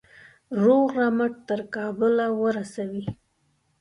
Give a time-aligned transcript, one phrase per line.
[0.63, 3.05] روغ رمټ تر کابله ورسوي.